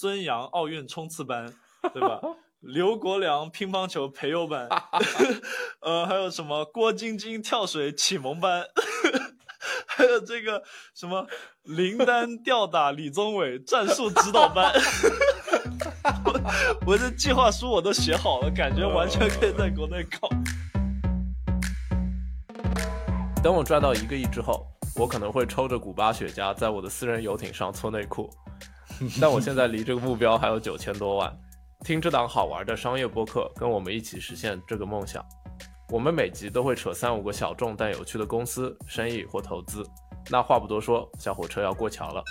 [0.00, 1.52] 孙杨奥运冲刺班，
[1.92, 2.18] 对吧？
[2.60, 4.66] 刘国梁乒乓球培优班，
[5.80, 8.64] 呃，还有什么郭晶晶跳水启蒙班，
[9.86, 10.62] 还有这个
[10.94, 11.26] 什么
[11.64, 14.72] 林丹吊打李宗伟战术指导班。
[16.24, 16.40] 我
[16.86, 20.30] 我这计划书我都写好了，感觉完全可以在国内搞。
[23.42, 28.30] 等我赚到一个亿之后，我可能会抽着古巴雪茄，在我的私人游艇上搓内裤。
[29.20, 31.34] 但我现在离这个目标还有九千多万。
[31.84, 35.24] 听这档好玩的商业播客，跟我们一起实现这个梦想。
[35.88, 39.82] 我们每集都会扯三五个小众但有趣的公司、生意或投资。
[40.30, 42.22] 那话不多说，小火车要过桥了。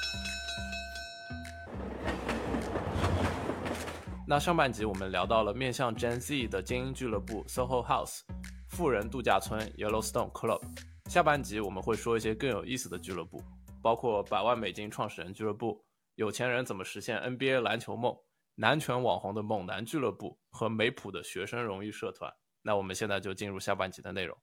[4.28, 8.20] 那上半集我们聊到了面向 Gen Z 的精英俱乐部 SoHo House、
[8.68, 10.62] 富人度假村 Yellowstone Club。
[11.10, 13.42] 下半集我们会说一些更有意思的俱乐部，
[13.82, 15.82] 包括百万美金创始人俱乐部、
[16.20, 18.14] 有钱人怎么实现 NBA 篮球梦。
[18.56, 22.30] 男权网红的猛男俱乐部和美普的学生荣誉社团。
[22.62, 24.38] 那我们现在就进入下半集的内容。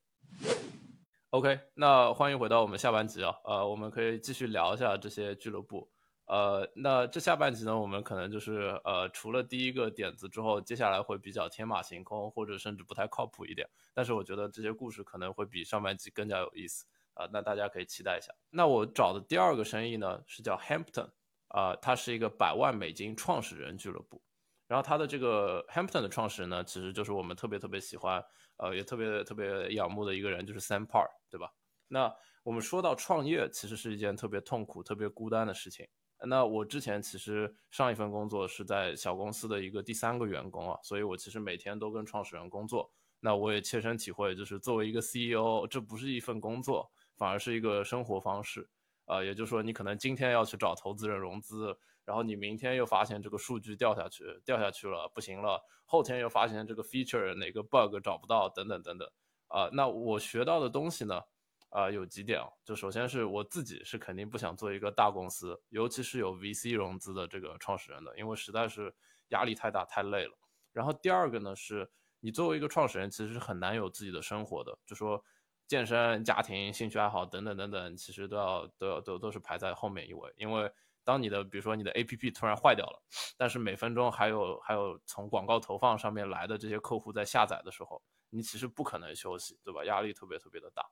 [1.28, 5.87] OK，那欢迎回到我们下半集啊，呃，我们可以继续聊一下这些俱乐部。
[6.25, 13.69] 呃，那这下半集呢，我们可能就是呃，除了第一个点子之后，接下来会比较天马行空，或者甚至不太靠谱一点。
[13.93, 18.33] 但是我觉得这些故事可能会比上半集更加有意思啊，那大家可以期待一下。
[18.48, 21.11] 那我找的第二个生意呢，是叫 Hampton。
[21.57, 24.23] 啊，它是一个百万美金创始人俱乐部，
[24.67, 28.23] 然后它的这个 Hampton 的创始人呢，其实就是我们特别特别喜欢，
[28.59, 31.51] 呃，也特别特别仰慕的一个人，就是 Sam Park，对吧？
[31.89, 35.89] 那我们说到创业，其实是一件特别痛苦、特别孤单的事情。
[36.27, 42.93] 那我之前其实上一份工作是在小公司的一个第三个员工啊，所以我其实每天都跟创始人工作。
[43.21, 48.69] 那我也切身体会，就是作为一个 CEO，这不是一份工作，反而是一个生活方式。
[49.07, 59.09] 呃，也就是说，你可能今天要去找投资人融资，然后你明天又发现这个数据掉下去，掉下去了，不行了，后天又发现这个 feature 哪个 bug 找不到，等等等等。
[59.49, 61.22] 啊，那我学到的东西呢，
[61.71, 68.93] 啊，有几点啊，就首先是我自己是肯定不想做一个大公司，尤其是有 VC 融资的这个创始人的，因为实在是
[69.28, 70.37] 压力太大，太累了。
[70.72, 75.25] 然后第二个呢，是你作为一个创始人，其实是很难有自己的生活的，就说。
[75.66, 80.32] 健身、家庭、兴趣爱好等等等等，其实都要都要都都是排在后面一位。
[80.37, 80.71] 因为
[81.03, 83.03] 当你的比如说你的 APP 突然坏掉了，
[83.37, 88.00] 但是每分钟还有还有从广告投放上面来的这些客户在下载的时候，
[88.31, 89.84] 你其实不可能休息，对吧？
[89.84, 90.84] 压力特别特别的大。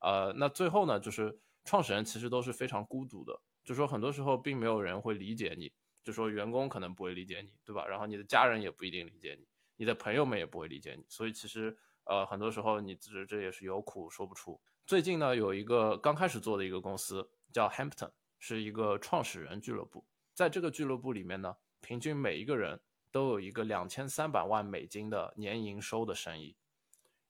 [0.00, 7.86] 呃，那最后呢，就是创始人其实都是非常孤独的，就说很多时候并没有人会理解你，就说员工可能不会理解你，对吧？
[7.86, 11.76] 然后你的家人也不一定理解你，你的朋友们也不会理解你，所以其实。
[12.04, 14.60] 呃，很多时候你这这也是有苦说不出。
[14.86, 20.04] 最近呢，有一个刚开始做的一个公司叫 Hampton，是一个创始人俱乐部。
[20.34, 22.80] 在这个俱乐部里面呢，平均每一个人
[23.12, 26.56] 都有一个两千三百万美金的年营收的生意。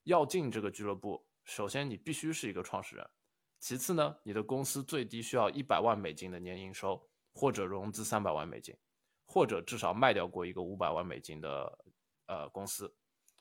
[0.04, 3.10] 要进这个俱乐部，首先你必须是一个创始人，
[3.58, 8.74] 其次呢，你的公司最低需要一百万美金的年营收，或者融资三百万美金，
[9.26, 11.78] 或者至少卖掉过一个五百万美金的
[12.26, 12.94] 呃公司。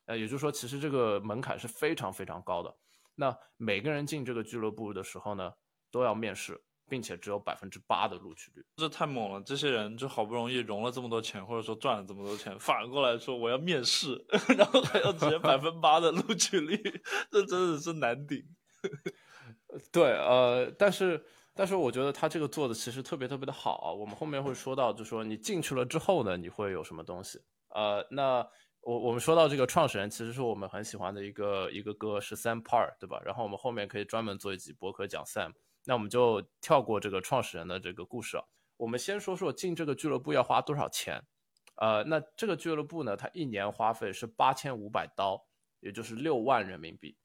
[0.09, 2.75] 呃，也就是说，其实这个门槛是非常非常高的。
[3.13, 5.51] 那每个人进这个俱乐部的时候呢，
[5.91, 6.59] 都要面试，
[6.89, 8.65] 并且只有百分之八的录取率。
[8.75, 9.39] 这太猛了！
[9.41, 14.25] 这些人就好不容易融了这么多钱，或者说赚了这么多钱，反过来说我要面试，
[14.57, 16.75] 然后还要直接百分八的录取率，
[17.29, 18.43] 这真的是难顶。
[19.93, 23.93] 对，呃，但是但是我觉得他这个做的其实特别特别的好。
[23.93, 27.39] 我们后面会说到，就说你进去了之后呢，你会有什么东西？
[27.67, 28.47] 呃，那。
[28.81, 33.21] 我我们说到这个创始人，其实是我们很喜欢的一个一个歌，是 Sam Park，对吧？
[33.23, 35.53] 然后我们后面可以专门做一集博客讲 Sam。
[35.85, 38.43] 那我们就跳过这个创始人的这个故事啊，
[38.77, 41.23] 我们先说说进这个俱乐部要花多少钱。
[41.75, 45.45] 呃，那这个俱乐部呢，它一年花费是八千五百刀，
[45.79, 47.17] 也就是六万人民币。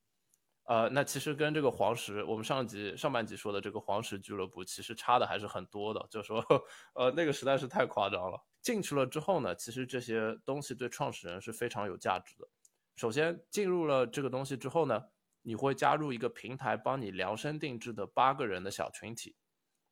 [0.65, 6.43] 呃，那其实跟这个黄石，我们上集上半集说的这个黄石俱乐部，其实差的还是很多的，就说
[6.95, 8.41] 呃那个实在是太夸张了。
[8.65, 12.49] 进去了之后呢，其实这些东西对创始人是非常有价值的。
[12.97, 15.05] 首先进入了这个东西之后呢，
[15.43, 19.37] 你会加入一个平台帮你量身定制的八个人的小群体，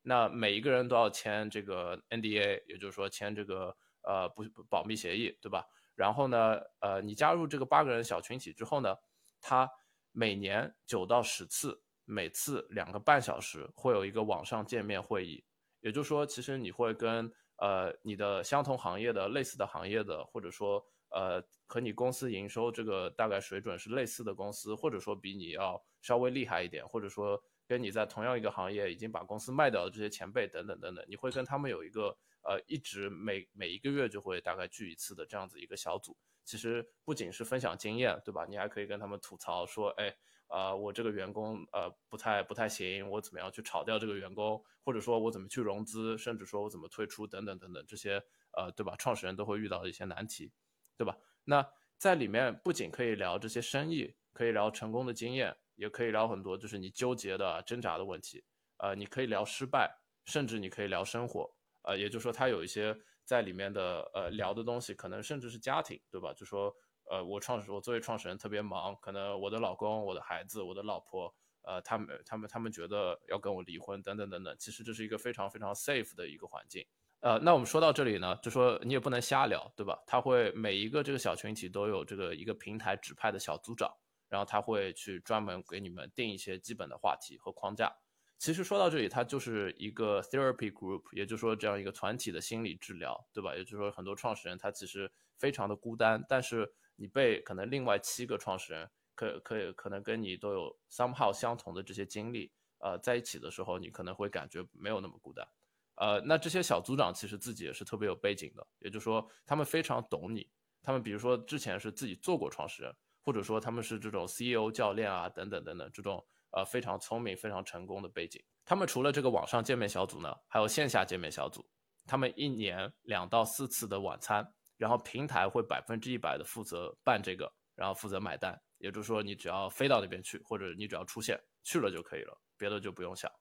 [0.01, 5.63] 那每一个人都要签这个 NDA，也就是说签这个呃不保密协议，对吧？
[5.93, 8.95] 然后呢，呃，你加入这个八个人小群体之后呢，
[9.39, 9.69] 他
[10.11, 15.45] 每年九到十次，每次两个半小时会有一个网上见面会议，
[15.81, 36.17] 也就是说，其实你会跟呃，你的相同行业的、类似的行业的，或者说呃，和你公司营收这个大概水准是类似的公司，或者说比你要稍微厉害一点，或者说跟你在同样一个行业已经把公司卖掉的这些前辈等等等等，你会跟他们有一个呃一直每每一个月就会大概聚一次的这样子一个小组。
[36.43, 38.45] 其实不仅是分享经验，对吧？
[38.49, 40.13] 你还可以跟他们吐槽说，哎，
[40.53, 48.95] 呃，我这个员工呃不太不太行，我怎么样去炒掉这个员工，或者说我怎么去融资，甚至说我怎么退出等等等等这些，呃，对吧？
[48.97, 50.51] 创始人都会遇到的一些难题，
[50.95, 51.17] 对吧？
[51.45, 51.67] 那
[51.97, 58.43] 在里面不仅可以聊这些生意，可以聊成功的经验，也可以聊很多就是你纠结的挣扎的问题，
[58.77, 59.91] 呃，你可以聊失败，
[60.25, 62.95] 甚至你可以聊生活，呃，也就是说他有一些。
[63.25, 66.33] 在里面的呃聊的东西，可能甚至是家庭，对吧？
[66.33, 66.75] 就说
[67.13, 71.31] 呃，我创始我作为创始人特别忙，可能我的老公、我的孩子、我的老婆，
[71.61, 74.55] 呃，他们他们他们觉得要跟我离婚，等等等等。
[74.57, 76.83] 其实这是一个非常非常 safe 的一个环境。
[77.19, 80.01] 呃，那我们说到这里呢，就说你也不能瞎聊，对吧？
[80.07, 83.93] 他会每一个这个小群体都有这个一个平台指派的小组长，
[84.27, 87.95] 然后他会去专门给你们定一些基本的话题和框架。
[88.39, 93.55] 其实说到这里，它就是一个 therapy group，也就是说这样一个团体的心理治疗，对吧？
[93.55, 105.47] 也就是说很多创始人他其实非常的孤单，但是你被可能另外七个创始人可可可能跟你都有 somehow 相同的这些经历，呃，在一起的时候，你可能会感觉没有那么孤单。
[105.95, 110.49] 呃，那这些小组长其实自己也是特别有背景的，也就是说他们非常懂你，
[110.81, 116.25] 他们比如说之前是自己做过创始人，或者说他们是这种 CEO 教练啊等等等等这种。
[116.55, 118.39] 呃，非常聪明、非常成功的背景。
[118.63, 121.65] 他们除了这个网上见面小组呢，还有线下见面小组。
[122.05, 128.61] 他们一年两到四次的晚餐，然后平台会百分之一百的负责办这个，然后负责买单。
[128.79, 133.31] 也就是说，你只要飞到那边去，或者你只要出现去了就可以了，别的就不用想。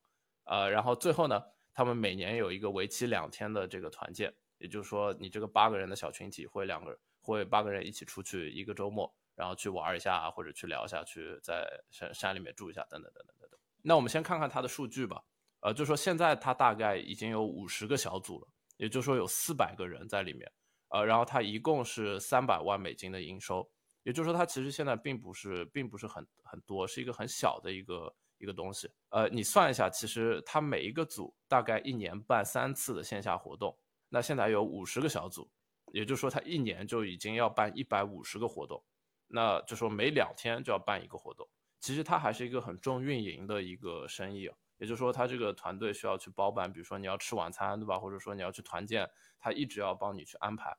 [0.44, 1.42] 呃，然后最后呢，
[1.74, 9.12] 他们每年有一个为期两天的这个团建，也就是说，你这个八个人的小群体会两个人，会八个人一起出去一个周末。
[9.34, 13.58] 然后去玩一下，或者去聊一下，去在山山里面住一下，等等等等等等。
[13.80, 15.24] 那我们先看看它的数据吧。
[15.60, 20.52] 呃，就说现在它大概已经有五十个小组了，也就是说有四百个人在里面。
[20.92, 23.66] 呃，然后它一共是三百万美金的营收，
[24.02, 28.90] 也就是说它其实现在并不是并不是很很多，是一个很小的一个一个东西。
[29.08, 33.74] 呃，你算一下，其实它每一个组大概一年办三次的线下活动，
[34.10, 35.50] 那现在有五十个小组，
[35.92, 38.84] 也就是说它一年就已经要办一百五十个活动。
[39.28, 41.48] 那就说每两天就要办一个活动，
[41.80, 44.50] 其实它还是一个很重运营的一个生意，
[44.82, 47.96] 也就是说他这个团队需要去包办，比如说你要吃晚餐，对吧？
[48.00, 49.08] 或者说你要去团建，
[49.38, 50.76] 他一直要帮你去安排。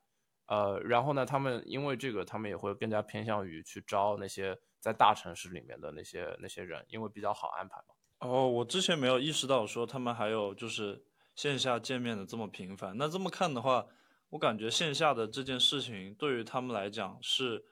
[0.48, 7.96] 呃，然后呢，他们因为这个，他们也会更加偏向于去招那些在大城市里面的那些那些人，因为比较好安排嘛。
[8.20, 12.98] 哦，我之前没有意识到说他们还有就是线下见面的这么频繁。
[12.98, 13.88] 那这么看的话，
[14.32, 17.66] 我感觉线下的这件事情对于他们来讲是。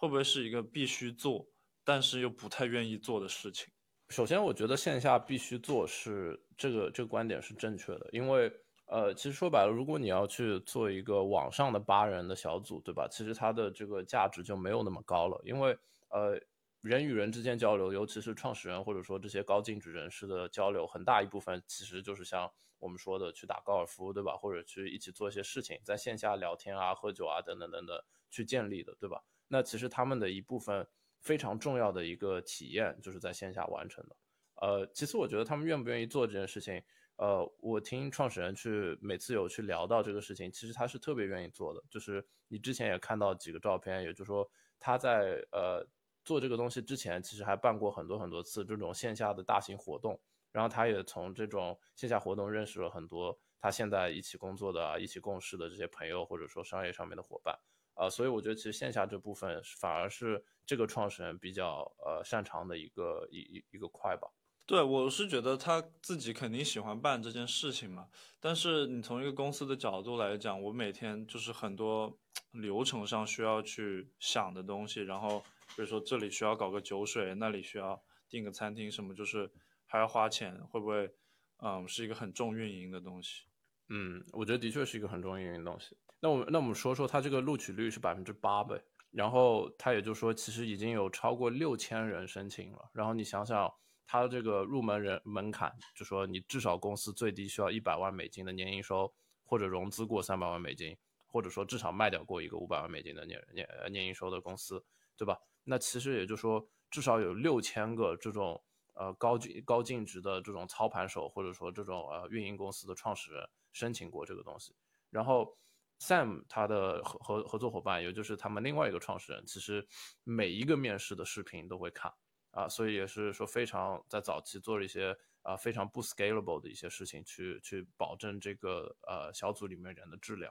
[0.00, 1.46] 会不会是一个必须做，
[1.84, 3.70] 但是又不太愿意做的事情？
[4.10, 8.52] 首先，我觉得线下必须做是这个这个观点是正确的，因为
[8.86, 13.06] 呃，其实说白了，如果你要去做一个网上的八人的小组，对吧？
[13.08, 15.78] 其实它的这个价值就没有那么高了，因为
[16.08, 16.36] 呃，
[16.80, 24.36] 人与人之间交流，尤其是创始人或者说这些高净值人士的交流，很大一部分其实就是像我们说的去打高尔夫，对吧？
[24.36, 27.96] 或者去一起做一些事情，在线下聊天啊、喝酒啊等等等等
[28.28, 29.22] 去建立的，对吧？
[29.46, 30.84] 那其实他们的一部分
[31.20, 34.16] 非常重要的一个体验就是在线下完成的。
[34.56, 36.82] 呃，其次我觉得他们愿不愿意做这件事情，
[37.16, 41.82] 呃，我听创始人去每次有去聊到这个事情，其实他是特别愿意做的。
[41.88, 44.46] 就是你之前也看到几个照片，也就是说
[44.78, 45.86] 他在呃
[46.24, 50.20] 做这个东西之前，其实还办过很多很多次这种线下的大型活动，
[50.52, 57.58] 然后他也从这种线下活动认识了很多他现在一起工作的、一起共事的这些朋友，或者说商业上面的伙伴。
[58.00, 64.26] 啊，所以我觉得其实线下这部分反而是这个创始人比较呃擅长的一个一一一个块吧。
[64.64, 68.08] 对，我是觉得他自己肯定喜欢办这件事情嘛。
[68.40, 72.18] 但是你从一个公司的角度来讲，我每天就是很多
[72.52, 75.40] 流程上需要去想的东西，然后
[75.76, 79.50] 比如说这里需要搞个酒水，那里需要订个餐厅什么，就是
[79.84, 81.12] 还要花钱，会不会
[81.58, 83.44] 嗯是一个很重运营的东西？
[83.90, 85.98] 嗯，我觉得的确是一个很重运营的东西。
[86.22, 88.78] 那我那我们说说它这个录取率是百分之八呗，
[89.10, 93.72] 然后它也就说其实已经有超过六千人申请了，然后你想想
[94.06, 99.10] 它这个入门人门槛，就说你至少公司最低需要一百万美金的年营收，
[99.44, 100.94] 或者融资过三百万美金，
[101.26, 104.84] 或者说至少卖掉过一个五百万美金的年年年营收的公司，
[105.16, 105.40] 对吧？
[105.64, 108.62] 那其实也就是说至少有六千个这种
[108.92, 114.74] 呃高净高净值的这种操盘手，或者说这种呃运营公司的创始人申请过这个东西，
[115.08, 115.56] 然后。
[116.00, 119.86] Sam 他的合合合作伙伴，也就是他们另外一个创始人，其实
[120.24, 122.10] 每一个面试的视频都会看
[122.52, 130.50] 啊，所以也是说非常在早期做了一些啊非常不 scalable 的一些事情去去保证这个呃小组里面人的质量。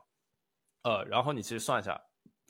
[0.83, 1.99] 呃，然后你其实算一下，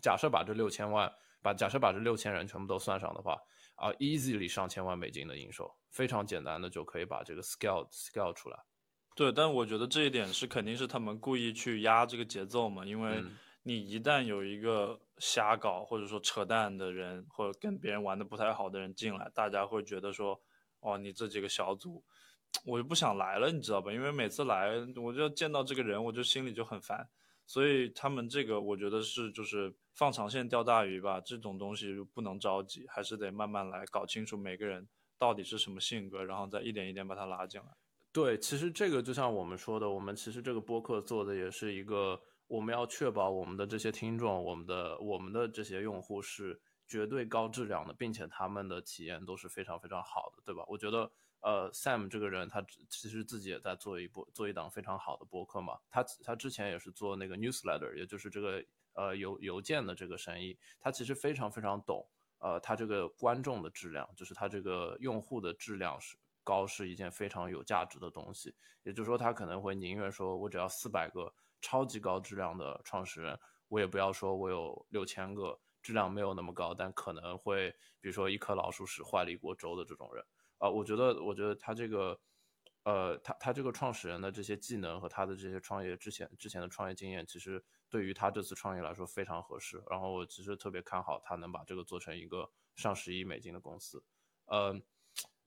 [0.04, 3.42] 假设把这六千万，把假设把这六千人全部都算上的话，
[3.76, 8.60] 啊，easily 上千万美金的营收，非常简单的就可以把这个 scale scale 出来。
[9.20, 13.22] 对，但我觉得这一点是肯定是他们故意去压这个节奏嘛，因为
[13.64, 20.42] 你一旦有一个瞎搞或者说扯淡的人，或者跟别人玩的不太好的人进来，大家会觉得说，
[20.80, 22.02] 哦，你这几个小组，
[22.64, 23.92] 我就不想来了，你知道吧？
[23.92, 27.06] 因为每次来，我就见到这个人，我就心里就很烦。
[27.46, 37.68] 所以他们这个，我觉得是就是放长线钓大鱼吧，这种东西不能着急，还是得慢慢来，搞清楚每个人到底是什么性格，然后再一点一点把他拉进来。
[38.12, 50.64] 对，其实这个就像我们说的，我们其实这个播客做的也是一个，我们要确保我们的这些听众，我们的我们的这些用户是绝对高质量的，并且他们的体验都是非常非常好的，对吧？
[50.68, 51.12] 我觉得。
[51.42, 55.80] 呃，Sam 这个人，他其实自己也在做一播做一档非常好的播客嘛。
[55.90, 58.62] 他他之前也是做那个 newsletter，也就是这个
[58.92, 60.60] 呃邮邮件的这个生意。
[60.82, 62.06] 他其实非常非常懂，
[62.40, 66.18] 呃，他这个观众的质量，就是他这个用户的质量是
[66.50, 68.56] 高，是一件非常有价值的东西。
[68.84, 77.70] 也就是说，他可能会宁愿说我只要四百个超级高质量的创始人，我也不要说我有六千个质量没有那么高，但可能会
[78.02, 80.26] 比如说一颗老鼠屎坏了一锅粥的这种人。
[80.58, 82.20] 啊，我觉得，我觉得他这个，
[82.84, 89.82] 呃，他他这个创始人的这些技能和他的这些创业之前之前的创业经验，其实对于他这次创业来说非常合适。
[89.90, 94.04] 然后我其实特别看好他能把这个做成一个上十亿美金的公司。
[94.48, 94.76] 呃，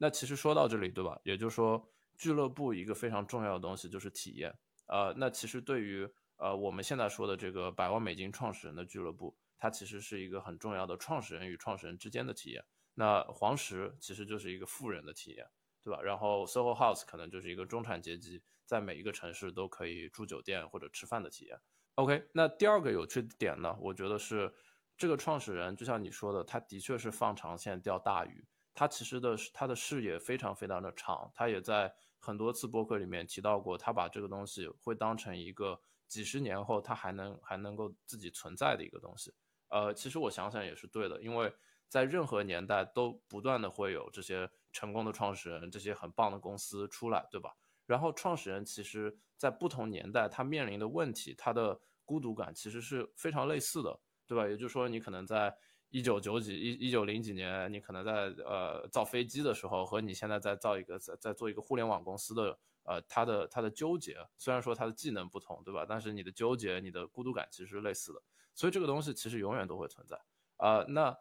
[0.02, 1.16] 那其实说到这里，对吧？
[1.22, 4.52] 也就是说，俱乐部一个非常重要的东西就是体验。
[4.86, 12.64] 呃，那其实对于呃我们现在说的这个百万美金创始人的俱乐部，它其实是一个很重要的创始人与创始人之间的体验。
[12.94, 15.46] 那黄石其实就是一个富人的体验，
[15.84, 16.02] 对吧？
[16.02, 21.56] 然后 SOHO House 可能就是一个中产阶级在每一个城市都可以住酒店或者吃饭的体验。
[21.94, 24.52] OK，那第二个有趣的点呢，我觉得是
[24.96, 28.44] 这个创始人，就像你说的，他的确是放长线钓大鱼。
[28.74, 39.32] 他其实的他的视野非常非常的长，他也在很多次播客里面提到过，他把这个东西会当成一个几十年后他还能还能够自己存在的一个东西。
[39.68, 41.52] 呃，其实我想想也是对的，因为。
[41.92, 47.54] 在任何年代都不断的会有这些成功的创始人，这些很棒的公司出来，对吧？
[47.84, 54.48] 然后创始人其实，在不同年代他面临的问题，他的孤独感其实是非常类似的，对吧？
[54.48, 55.54] 也就是说，你可能在
[55.92, 58.12] 一九九几一一九零几年，你可能在
[58.46, 65.84] 呃造飞机的时候，和你现在在造一个在在做一个互联网公司的呃他的他的纠结，虽然说他的技能不同，对吧？
[65.86, 68.22] 但是你的纠结，你的孤独感其实类似的，
[68.54, 70.18] 所以这个东西其实永远都会存在
[70.56, 70.82] 啊。
[70.88, 71.14] 那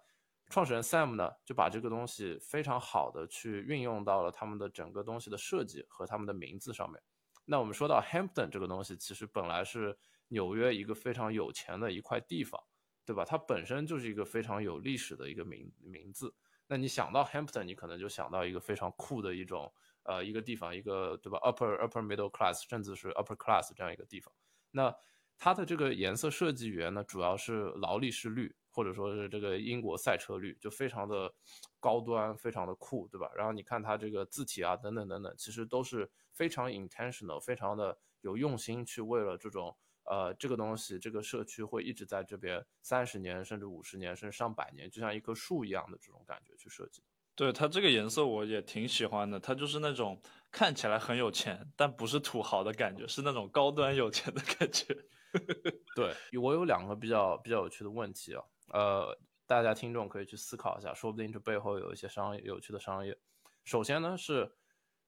[0.50, 7.01] 创始人 Sam 呢，就把这个东西非常好的去运用到了他们的整个东西的设计和他们的名字上面。
[7.44, 9.98] 那我们说到 Hampton 这个东西，其实本来是
[10.30, 12.62] 纽约一个非常有钱的一块地方，
[13.05, 13.25] 对吧？
[13.25, 16.34] 它本身就是一个非常有历史的一个名名字。
[16.67, 24.34] 那你想到 Hampton，你可能就想到一个非常酷的一种呃一个地方，一个对吧？Upper Upper Middle Class，甚至是 Upper Class 这样一个地方。
[24.72, 24.96] 那
[25.38, 28.55] 它的这个颜色设计语言呢，主要是劳力士绿。
[28.74, 31.29] 或者说是这个英国赛车绿就非常的
[31.77, 33.29] 高端，非常的酷，对吧？
[33.36, 39.75] 然后你看它这个字体啊，等等等等，其实都是非常 intentional，非常的有用心去为了这种
[40.12, 47.01] 呃这个东西，这个社区会一直在这边三十年，甚至五十年，甚至上百年，就像一棵树一样的这种感觉去设计。
[47.34, 54.86] 对它这个颜色我也挺喜欢的，它就是那种看起来很有钱，但不是土豪的感觉，是那种高端有钱的感觉。
[55.96, 58.44] 对我有两个比较比较有趣的问题啊。
[58.74, 63.18] 呃，大家听众可以去思考一下，说不定这背后有一些商业有趣的商业。
[63.63, 64.51] 首先呢，是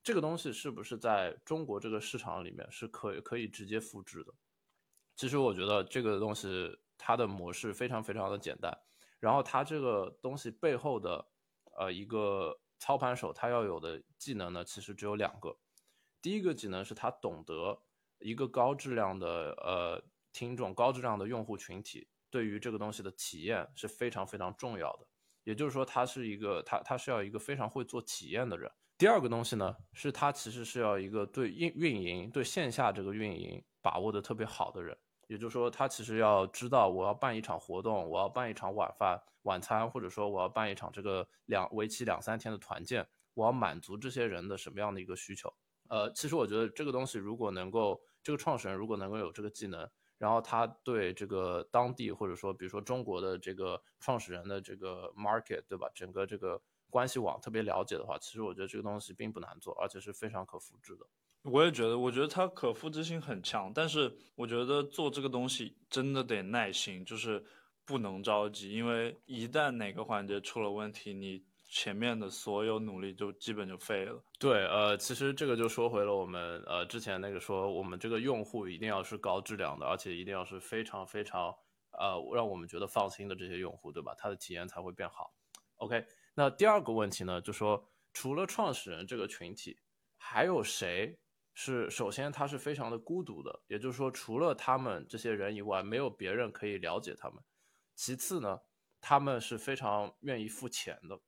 [0.02, 4.34] 这个东西是不是在中国这个市场里面是可以可以直接复制的？
[5.16, 8.78] 其实我觉得这个东西它的模式非常非常的简单，
[9.20, 11.28] 然后它这个东西背后的
[11.78, 15.58] 呃一个操盘手他要有的技能呢，其实只有两个。
[16.22, 17.82] 第一个技能是他懂得
[18.20, 22.08] 一个高质量的呃听众、高质量的用户群体。
[22.30, 25.06] 对于这个东西的体验是非常非常重要的，
[25.44, 28.72] 也就是说，他是一个他他是要一个非常会做体验的人。
[28.98, 34.98] 第二个东西呢，是他其实是要一个对运运营对线下这个运营把握的特别好的人。
[35.28, 45.54] 也就是说，他其实要知道我要办一场活动，我要办一场晚饭晚餐，或者说我要办一场这个两为期两三天的团建，我要满足这些人的什么样的一个需求？
[45.90, 49.90] 呃，其实我觉得这个东西如果能够这个创始人如果能够有这个技能。
[50.20, 55.90] 然后他对这个当地或者说比如说中国的这个创始人的这个 market 对吧？
[55.94, 61.06] 整个这个关系网特别了解的话，其实我觉得这个东西并不难做，而且是非常可复制的。
[61.44, 67.44] 我也觉得，我觉得它可复制性很强，但是我觉得做这个东西真的得耐心，就是
[67.86, 74.24] 不能着急，因为一旦哪个环节出了问题，你前面的所有努力就基本就废了。
[74.40, 81.54] 对，呃，其实这个就说回了我们呃之前那个说，我们这个用户一定要是高质量的，而且一定要是非常非常
[81.92, 84.16] 呃让我们觉得放心的这些用户，对吧？
[84.18, 85.34] 他的体验才会变好。
[85.76, 89.78] OK，那第二个问题呢，就说除了创始人这个群体，
[90.16, 91.20] 还有谁？
[91.56, 97.44] 是，首先他是非常的孤独的，也就是说，除了他们这些人以外，没有别人可以了解他们。
[97.96, 98.60] 其次呢，
[99.00, 101.20] 他们是非常愿意付钱的。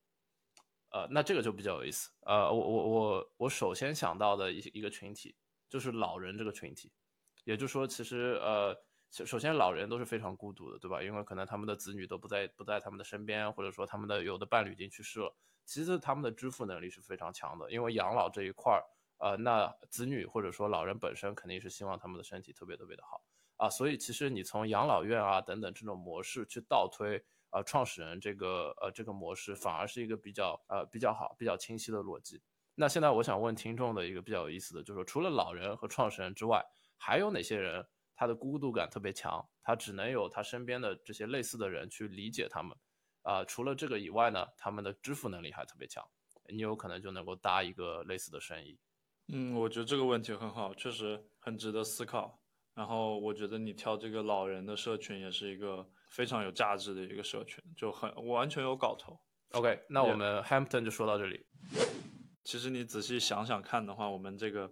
[0.90, 2.10] 呃，那这个就比较有意思。
[2.22, 5.36] 呃，我我我我首先想到的一一个群体
[5.70, 6.92] 就是老人这个群体，
[7.44, 8.76] 也就是说，其实呃，
[9.12, 11.04] 首先老人都是非常孤独的，对吧？
[11.04, 15.36] 因为可能他们的子女都不在不在他们的身边，或者说他们的有的伴侣已经去世了。
[15.66, 18.82] 其次，他们的支付能力是非常强的，因为养老这一块儿。
[19.26, 23.24] 呃，那子女或者说老人本身肯定是希望他们的身体特别特别的好
[23.58, 32.40] 啊，所以其实你从养老院啊等等这种模式去倒推，呃，创始人这个呃这个模式反而是一个比较呃比较好、比较清晰的逻辑。
[32.76, 36.64] 那现在我想问听众的一个比较有意思的，就是说除了老人和创始人之外，
[36.96, 42.78] 还有哪些人他的孤独感特别强，他只能有他身边的这些类似的人去理解他们
[43.24, 43.44] 啊？
[43.44, 46.08] 除了这个以外呢，他们的支付能力还特别强，
[46.48, 48.78] 你有可能就能够搭一个类似的生意。
[49.28, 52.40] 嗯，我觉得这个问题很好，确实很值得思考。
[52.74, 59.18] 然后我觉得你挑这个老人的社群也是一个非常有价值的一个社群，就很完全有搞头。
[59.52, 61.46] OK，那我们 Hampton 就说到这里。
[62.44, 64.70] 其实你仔细想想看的话，我们这个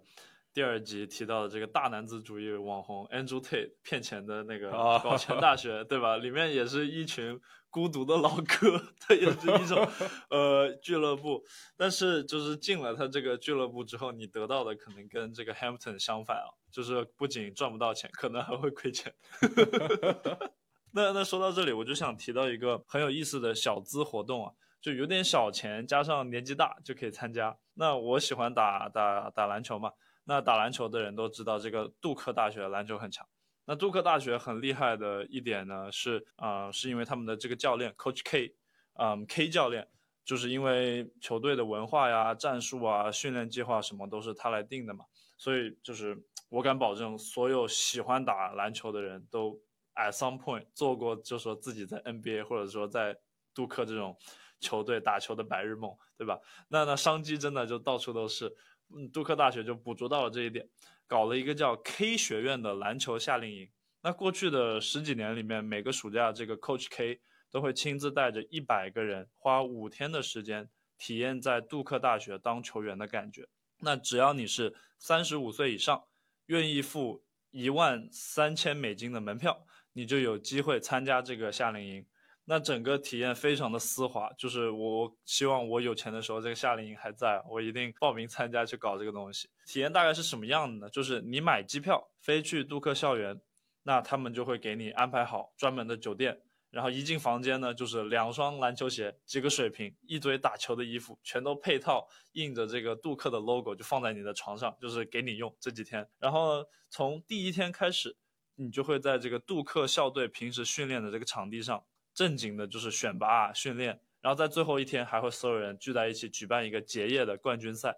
[0.54, 6.18] 第二集提到的这个大男子主义网红 Andrew Tate 骗钱的那个搞钱大学，对吧？
[6.18, 7.40] 里面也是一群。
[7.74, 9.84] 孤独的老哥， 他也是一种
[10.30, 11.44] 呃俱乐部，
[11.76, 19.12] 但是就是进了他这个俱乐部之后，你得到的可能跟这个 Hampton 相反啊，就是不仅赚不到钱，可能还会亏钱。
[20.94, 27.58] 那那说到这里，我就想提到一个很有意思的小资活动啊，就有点小钱加上年纪大就可以参加。
[27.74, 29.92] 那我喜欢打打打篮球嘛，
[30.26, 33.28] 那打篮球的人都知道，这个杜克大学篮球很强。
[33.66, 38.56] 那杜克大学很厉害的一点呢，是啊，是因为他们的这个教练 Coach K，
[39.00, 39.88] 嗯，K 教练，
[40.26, 45.06] 就是因为球队的文化呀、战术啊、训练计划什么都是他来定的嘛，
[45.38, 49.58] 所以就是我敢保证，所有喜欢打篮球的人都
[49.96, 53.18] at some point 做过，就说自己在 NBA 或者说在
[53.54, 54.18] 杜克这种
[54.60, 56.38] 球队打球的白日梦，对吧？
[56.68, 58.54] 那那商机真的就到处都是，
[58.96, 60.68] 嗯杜克大学就捕捉到了这一点。
[61.06, 63.70] 搞了一个叫 K 学院的篮球夏令营。
[64.02, 67.20] 那过去的十几年里面，每个暑假这个 Coach K
[67.52, 73.48] 都会亲自带着一百个人，花五天的时间体验在杜克大学当球员的感觉。
[73.80, 76.04] 那只要你是三十五岁以上，
[76.48, 82.06] 愿意付一万三千美金的门票，你就有机会参加这个夏令营。
[82.46, 89.50] 那整个体验非常的丝滑，就是我希望我有钱的时候，这个夏令营还在，我一定报名参加去搞这个东西。
[89.66, 90.90] 体验大概是什么样的呢？
[90.90, 93.40] 就是你买机票飞去杜克校园，
[93.84, 106.06] 那他们就会给你安排好专门的酒店，然后一进房间呢，就是两双篮球鞋、几个水瓶、一堆打球的衣服，全都配套印着这个杜克的 logo，就放在你的床上，就是给你用这几天。
[106.20, 108.18] 然后从第一天开始，
[108.56, 111.82] 你就会在这个杜克校队平时训练的这个场地上。
[112.14, 117.96] 正经的就是选拔训练，然后在最后一天还会所有人聚在一起举办一个结业的冠军赛，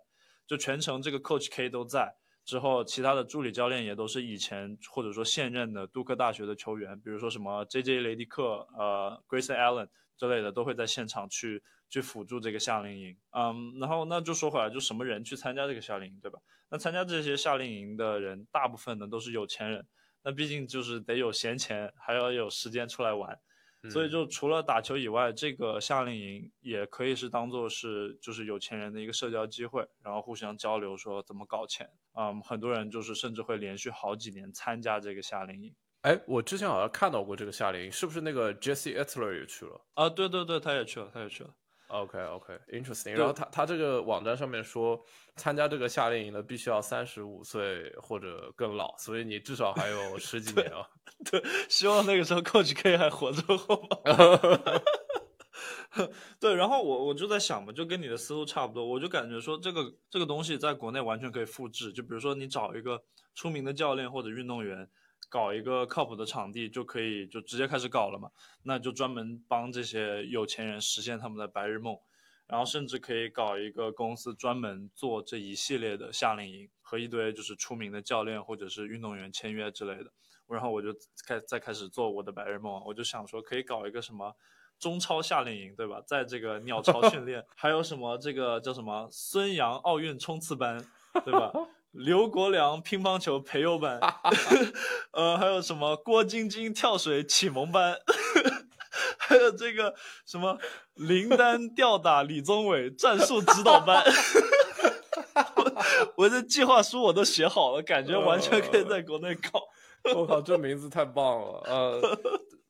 [0.47, 13.17] 就全程这个 Coach K 都在，之后其他的助理教练也都是以前或者说现任的杜克大学的球员，比如说什么 J J 雷迪克、呃 Grace Allen 之类的都会在现场去去辅助这个夏令营。
[13.31, 16.39] 嗯，然后那就说回来，就什么人去参加这个夏令营，对吧？
[16.69, 19.85] 那参加这些夏令营的人，大部分呢都是有钱人，
[20.23, 23.37] 那毕竟就是得有闲钱，还要有时间出来玩。
[23.89, 31.89] 所以，就除了打球以外，这个夏令营也可以是当做是就是有钱人的一个社交机会，然后互相交流说怎么搞钱。
[32.13, 35.73] 嗯，很多人就是甚至会连续好几年参加这个夏令营。
[36.01, 39.81] 哎，我之前好像看到过这个夏令营，是不是那个 Jesse Etler 也去了？
[39.95, 41.49] 啊，对对对，他也去了，他也去了。
[41.87, 43.13] OK OK，interesting。
[43.13, 44.99] 然后他他这个网站上面说，
[45.35, 50.87] 参加这个夏令营的必须要三十五岁或者更老，所以你至少还有十几年啊。
[51.29, 54.81] 对，希望那个时候 Coach K 还活着，好吗？
[56.39, 63.01] 对，然后我我就在想嘛，就跟你的思路差不多，我就感觉说这个这个东西在国内完全可以复制，就比如说你找一个
[63.33, 64.89] 出名的教练或者运动员。
[65.35, 68.29] 搞一个靠谱的场地就可以，就直接开始搞了嘛。
[68.63, 71.97] 那就专门帮这些有钱人实现他们的白日梦。
[72.47, 80.09] 然后甚至可以搞一个公司专门做这一系列的夏令营，和一堆就是出名的教练或者是运动员签约之类的。
[80.47, 80.93] 然后我就
[81.27, 84.33] 开再开始做我的白日梦，我就想说可以搞一个什么
[84.79, 86.01] 中超夏令营，对吧？
[86.07, 90.77] 在这个鸟巢训练， 还有什么这个叫什么孙杨奥运冲刺班，
[91.25, 91.51] 对吧？
[91.95, 93.99] 刘国梁乒乓球培优班，
[95.11, 97.97] 呃，还有什么郭晶晶跳水启蒙班，
[99.17, 100.57] 还有这个什么
[100.95, 104.03] 林丹吊打李宗伟战术指导班。
[105.55, 105.73] 我
[106.25, 109.61] 我的计划书我都写好了，感觉完全可以在国内搞。
[110.13, 112.19] 我靠，这名字太棒了，呃，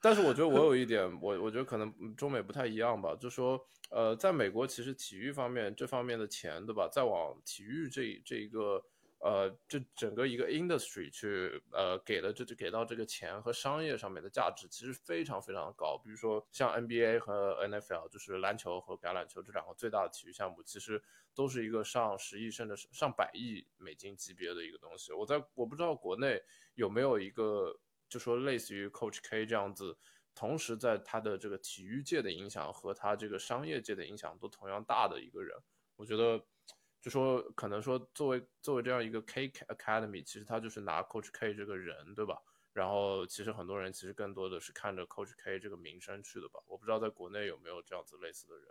[0.02, 3.60] 但是我觉得我有一点，我我觉得可能中美不太一样吧，就说，
[3.90, 6.88] 呃，在美国其实体育方面这方面的钱，对吧？
[6.90, 8.82] 再往体育这这一个，
[9.26, 15.98] 呃，这整个一个 industry 去，呃，给的这就给到这个钱和商业上面的价值，其实非常非常高。
[15.98, 21.02] 比如说像 NBA 和 NFL，就是篮球和橄榄球这两个最大的体育项目，其实
[21.34, 25.12] 都是一个上十亿甚至上百亿美金级别的一个东西。
[25.12, 26.44] 我在我不知道国内。
[26.76, 29.98] 有没有一个就说类似于 Coach K 这样子，
[30.36, 35.58] 同时在他的这个体育界的影响和他这个商业界的影响都同样大的一个人？
[35.96, 36.46] 我觉得，
[37.06, 42.41] 就说可能说作为作为这样一个 K Academy，其实他就是拿 Coach K 这个人，对吧？
[42.74, 46.60] 然后其实很多人其实更多的是看着 Coach K 这个名声去的吧？
[46.65, 48.65] 我不知道在国内有没有这样子类似的人。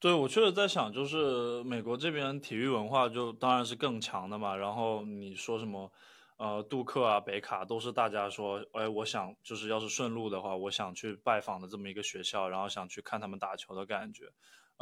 [0.00, 4.56] 对，我确实在想，就是美国这边体育文化就当然是更强的嘛。
[4.56, 5.92] 然后你说什么？
[6.38, 14.32] 呃，杜克啊，北卡都是大家说，哎，我想就是要是顺路的话，我想去拜访的这么一个学校，然后想去看他们打球的感觉，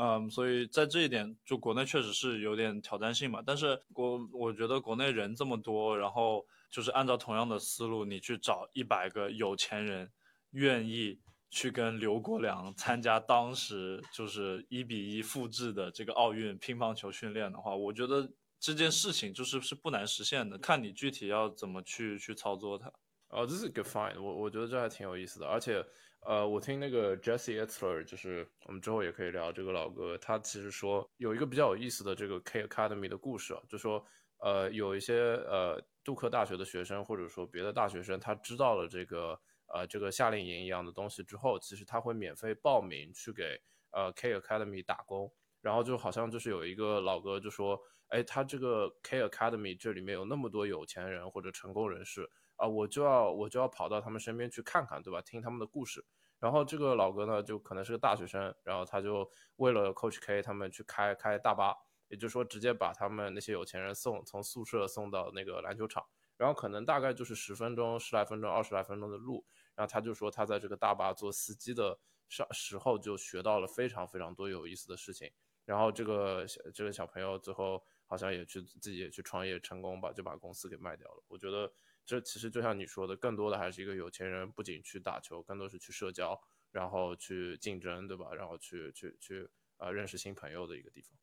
[0.00, 3.42] 嗯，所以在这一点，就国内确实是有点挑战性嘛。
[3.44, 10.10] 但是国，我觉得国内人这么多，然后就是按照同样的思路，你去找一百个有钱人，
[10.52, 11.18] 愿意
[11.50, 18.30] 去跟刘国梁参加当时就是一比一复制的这个奥运乒乓球训练的话，我觉得。
[18.62, 22.92] 这件事情就是是不难实现的，看你具体要怎么去去操作它。
[23.28, 25.46] 哦，这是 good fine，我我觉得这还挺有意思的。
[25.46, 25.82] 而且，
[26.20, 34.04] 呃，我听那个 Jesse Itzler，就是我们之后也可以聊这个老哥，他其实说有一个比较有意思的这个 K Academy 的故事啊，就说
[34.38, 35.14] 呃有一些
[35.48, 39.40] 呃杜克大学的学生或者说别的大学生，他知道了这个
[39.72, 43.60] 呃这个夏令营一样的东西之后，其实他会免费报名去给
[43.92, 47.80] 呃 K Academy 打工，然后就好像就是有一个老哥就说。
[48.10, 52.28] 哎，他这个 K Academy 这里面有那么多有钱人或者成功人士
[52.60, 55.22] 啊，我就要我就要跑到他们身边去看看，对吧？
[55.22, 56.04] 听他们的故事。
[56.38, 61.74] 然后这个老哥呢，就可能是个大学生，然后他就为了 Coach K 他们去开开大巴，
[62.08, 66.04] 也就是说直接把他们那些有钱人送从宿舍送到那个篮球场，
[66.36, 69.46] 然后可能大概就是十分钟、十来分钟、二十来分钟的路。
[69.74, 75.30] 然后他就说他在这个大巴做司机的上时候就学到了非常非常多有意思的事情。
[75.64, 77.82] 然后这个小这个小朋友最后。
[78.10, 81.22] 好像也去自己也去创业成功吧，就把公司给卖掉了。
[81.28, 81.72] 我觉得
[82.04, 88.34] 这其实就像你说的，更多的还是一个有钱人不仅去打球，更多是去社交，然后去竞争，对吧？
[88.34, 91.16] 然后去去去啊认识新朋友的一个地方。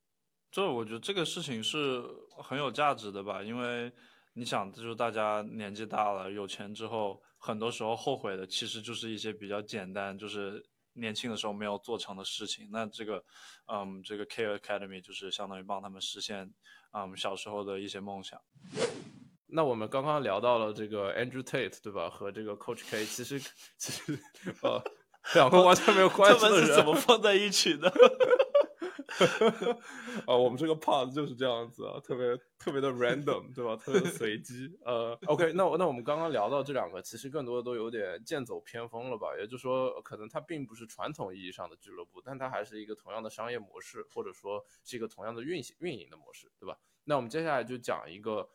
[0.52, 3.92] 这我觉得这个事情是很有价值的吧，因为
[4.34, 10.66] 你想，就是大家年纪大了，有钱之后，很多时候后悔的其实就是一些比较简单，就是。
[11.00, 13.24] 年轻的时候没有做成的事情，那这个，
[13.68, 16.52] 嗯，这个 K Academy 就是相当于帮他们实现，
[16.92, 18.42] 嗯，小时候的一些梦想。
[19.48, 22.10] 那我们刚刚聊到了这个 Andrew Tate，对吧？
[22.10, 23.40] 和这个 Coach K，其实
[23.78, 24.20] 其实
[24.62, 24.84] 呃，
[25.36, 27.88] 两个完全没有关系的人，怎么放在一起的？
[30.28, 33.76] 啊， 我们这个 part 就是这样子啊，特别特别的 random，对吧？
[33.76, 34.70] 特别的随机。
[34.86, 39.30] 呃，OK，那我那我们刚刚聊到这两个，其实更多的都有点剑走偏锋了吧？
[39.40, 46.78] 也就是说，可能它并不是传统意义上的俱乐部，但它还是一个同样的商业模式，或者说是一个同样的运行运营的模式，对吧？
[47.06, 48.48] 那我们接下来就讲一个，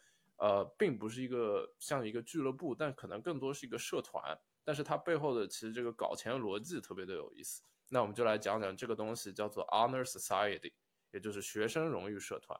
[0.42, 7.62] 呃，并不是一个像一个俱乐部，但可能更多是一个社团，但是它背后的其实这个搞钱逻辑特别的有意思。
[7.88, 10.72] 那我们就来讲讲这个东西，叫做 Honor Society，
[11.12, 12.58] 也就是学生荣誉社团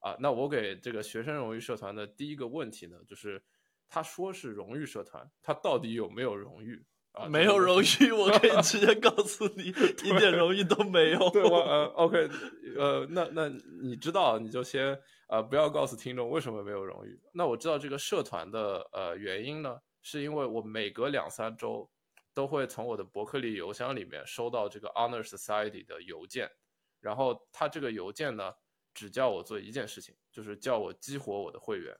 [0.00, 0.14] 啊。
[0.20, 3.42] 那我给这个学生荣誉社团的第一个问题呢，就是
[3.88, 7.26] 他说是荣誉社团，他到底有没有荣誉啊？
[7.28, 9.64] 没有荣誉，我可以直接告诉你，
[10.04, 11.30] 一点荣誉都没有。
[11.30, 12.28] 对，我呃， OK，
[12.76, 13.48] 呃，那那
[13.82, 14.98] 你知道，你就先
[15.28, 17.20] 呃不要告诉听众为什么没有荣誉。
[17.32, 21.88] 那我知道这个社团的呃原因呢，是因为我每隔两三周。
[22.34, 26.50] 都会从我的伯克利邮箱里面收到这个 Honor Society 的邮件，
[26.98, 28.50] 然后他这个邮件呢，
[28.94, 31.94] 只叫我做一件事情，就是叫我激活我的会员，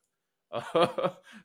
[0.48, 0.62] 呃，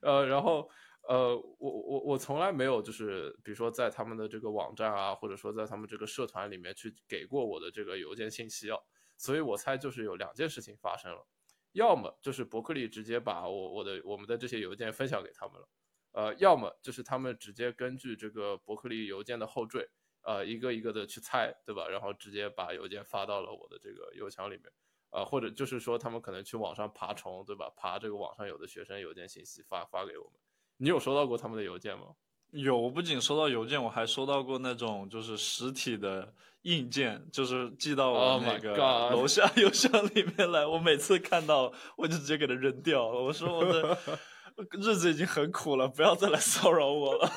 [0.00, 0.70] 呃，然后
[1.08, 8.76] 呃，我我我从来没有就是比如说在他们的这个网站啊，或者说在他们这个社团里面去给过我的这个邮件信息啊，
[9.16, 11.26] 所以我猜就是有两件事情发生了，
[11.72, 15.68] 要么就是伯克利直接把我我的我们的这些邮件分享给他们了，
[16.12, 19.88] 呃，要么就是他们直接根据这个伯克利邮件的后缀，
[20.20, 21.88] 呃，一个一个的去猜，对吧？
[21.88, 24.70] 然后直接把邮件发到了我的这个邮箱里面。
[25.10, 27.72] 呃，或者就是说，他们可能去网上爬虫，对吧？
[27.74, 30.38] 爬这个网上有的学生邮件信息发发给我们。
[30.78, 32.06] 你有收到过他们的邮件吗？
[32.52, 38.74] 有，我不仅收到邮件，我还收到过那种就是实体的硬件，就是寄到我那个
[39.10, 40.64] 楼下 邮箱里面来。
[40.64, 43.20] 我每次看到，我就直接给它扔掉了。
[43.22, 43.98] 我说我的
[44.80, 47.30] 日子已经很苦了，不要再来骚扰我了。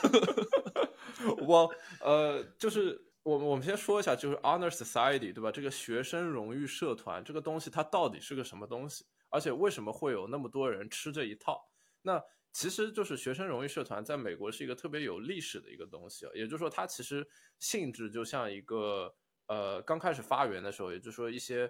[1.45, 3.08] 我呃，就是。
[3.23, 5.51] 我我们先说一下，就是 Honor Society，对吧？
[5.51, 9.06] 这个学生荣誉社团这个东西，它到底是个什么东西？
[9.30, 11.62] 而且为什么会有那么多人吃这一套？
[12.01, 12.19] 那
[12.52, 16.26] 其实就是学生荣誉社团在美国是一个特别有历史的一个东西。
[16.34, 17.28] 也就是说，它其实
[17.60, 19.16] 性质就像一个
[19.48, 21.70] 呃，刚开始发源的时候，也就是说一些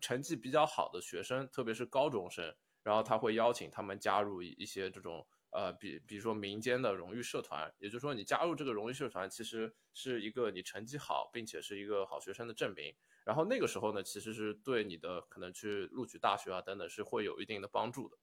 [0.00, 5.26] 成绩比较好的学生，特别是高中生，然后他会邀请他们加入一些这种。
[5.54, 12.96] 呃，比比如说民间的荣誉社团，也就是说你加入这个荣誉社团，其实是一个你成绩好，并且是一个好学生的证明。
[13.26, 18.16] 然后那个时候呢，其实是对你的可能去录取大学啊等等是会有一定的帮助的。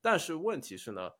[0.00, 1.12] 但是问题是呢，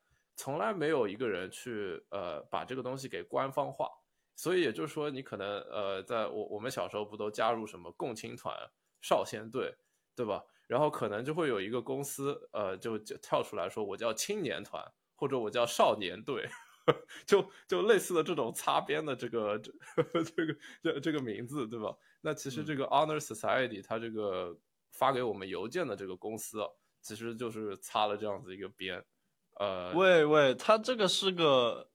[0.43, 3.89] 从来没有一个人去呃把这个东西给官方化。
[4.35, 8.53] 所以也就是说，你可能呃，在我我们小时候不都加入什么共青团、
[9.01, 9.77] 少先队，
[10.17, 10.43] 对吧？
[10.67, 14.85] 然后可能就会有一个公司呃就就跳出来说，我叫青年团。
[15.15, 16.49] 或者我叫少年队，
[17.25, 19.71] 就就类似的这种擦边的这个这
[20.35, 21.97] 这个这这个名字，对吧？
[22.23, 24.59] 那其实这个 Honor Society 它这个
[24.91, 26.59] 发给我们邮件的这个公司，
[27.01, 29.05] 其实就是擦了这样子一个边。
[29.61, 31.89] 呃，喂喂，他这个是个，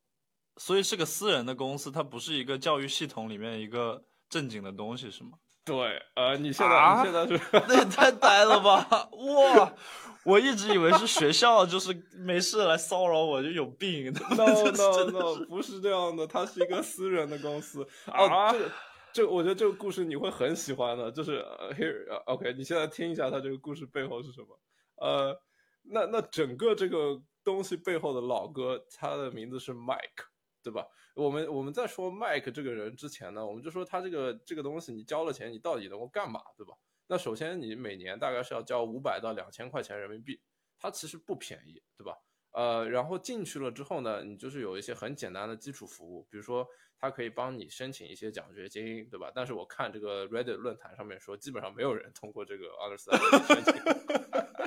[0.57, 5.31] 所以是个私人的公司，它不是一个教育系统里面一个正经的东西，是吗？
[5.65, 8.87] 对，呃，你现在你现在是那也太呆了吧！
[9.11, 9.73] 哇，
[10.23, 14.13] 我一直以为是学校，就是没事来骚扰我就有病。
[14.37, 17.85] No no no，不是这样的，它是一个私人的公司。
[18.07, 18.71] 啊，这个
[19.11, 21.43] 这，我觉得这个故事你会很喜欢的，就是
[21.77, 24.57] Here，OK，你现在听一下它这个故事背后是什么？
[25.01, 25.37] 呃，
[25.89, 30.25] 那那整个这个东西背后的老哥，他的名字是 Mike，
[30.61, 30.85] 对吧？
[31.15, 36.73] 我们我们在说麦克这个人之前呢，我们就说他这个这个东西，你交了钱，你到底能够干嘛，对吧？
[37.07, 40.39] 那首先你每年大概是要交五百到两千块钱人民币，
[40.77, 42.17] 它其实不便宜，对吧？
[42.51, 46.67] 呃，然后进去了之后呢，你就是有一些很简单的基础服务，比如说
[46.99, 49.31] 它可以帮你申请一些奖学金，对吧？
[49.33, 53.73] 但是我看这个 Reddit 论坛上面说，基本上没有人通过这个 Understand 申请。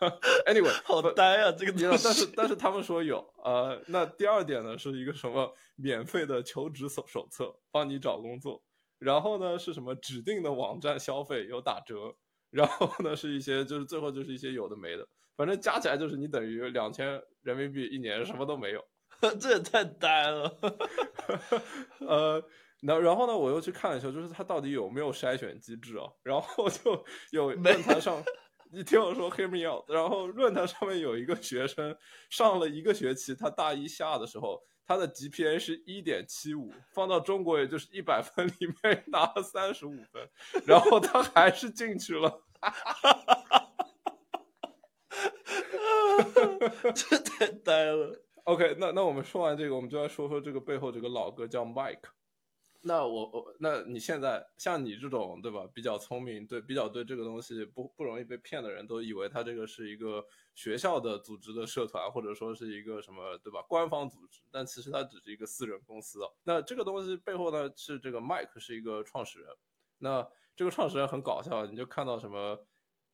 [0.46, 8.62] Anyway，好呆啊，这个但是但是他们说有，呃，那第二点呢是一个什么免费的求职手手册，帮你找工作，
[8.98, 12.14] 然后呢是什么指定的网站消费有打折，
[12.50, 18.82] 然后呢是一些就是最后就是一些有的没的，反正加起来就是你等于两千人民币一年什么都没有，
[19.38, 20.56] 这也太呆了，
[22.00, 22.42] 呃，
[22.80, 26.06] 那然后呢我又去看了一下，就是它到底有没有筛选机制啊？
[26.22, 28.24] 然后就有论坛上。
[28.72, 29.84] 你听我说，hear me out。
[29.88, 31.96] 然后论坛上面有一个学生
[32.28, 40.28] 上了一个学期，他大一下的时候，他的 GPA 是一点七五，放到中国也就是一百分里面拿了三十五分，
[40.64, 42.30] 然后他还是进去了，
[42.60, 43.66] 哈哈哈哈哈
[46.94, 48.22] 这太呆了。
[48.44, 52.08] OK，那那我们说完这个，我们就来说说这个背后这个老哥叫 Mike。
[52.82, 66.20] 那我我那你现在像你这种对吧，比较聪明，对比较对这个东西不不容易被骗的人，都以为他这个是一个学校的组织的社团，或者说是一个什么对吧，官方组织，但其实它只是一个私人公司。
[66.42, 69.48] 那这个东西背后呢，是这个 Mike 是一个创始人。
[69.98, 72.66] 那这个创始人很搞笑，你就看到什么，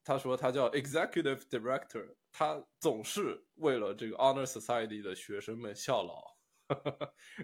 [0.04, 6.35] 他说他叫 Executive Director，他总是为了这个 Honor Society 的学生们效劳。